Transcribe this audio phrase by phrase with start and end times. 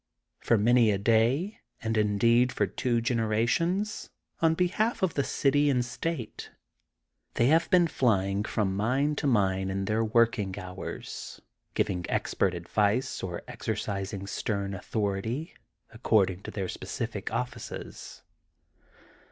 [0.39, 4.09] For many a day, and indeed for two generations,
[4.41, 6.49] on behalf of the city and state,
[7.35, 11.39] they have been flying from mine to mine in their working hours,
[11.75, 15.53] giving expert advice or exercising stem authority,
[15.93, 18.23] accord ing to their specific oflSces.